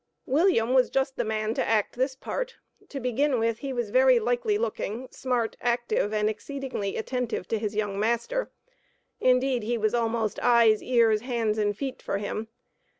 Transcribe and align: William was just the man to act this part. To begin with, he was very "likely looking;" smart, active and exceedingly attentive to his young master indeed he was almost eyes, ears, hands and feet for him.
William 0.25 0.73
was 0.73 0.89
just 0.89 1.15
the 1.15 1.23
man 1.23 1.53
to 1.53 1.63
act 1.63 1.95
this 1.95 2.15
part. 2.15 2.55
To 2.89 2.99
begin 2.99 3.37
with, 3.37 3.59
he 3.59 3.71
was 3.71 3.91
very 3.91 4.17
"likely 4.19 4.57
looking;" 4.57 5.07
smart, 5.11 5.55
active 5.61 6.11
and 6.11 6.27
exceedingly 6.27 6.95
attentive 6.97 7.47
to 7.49 7.59
his 7.59 7.75
young 7.75 7.99
master 7.99 8.49
indeed 9.19 9.61
he 9.61 9.77
was 9.77 9.93
almost 9.93 10.39
eyes, 10.39 10.81
ears, 10.81 11.21
hands 11.21 11.59
and 11.59 11.77
feet 11.77 12.01
for 12.01 12.17
him. 12.17 12.47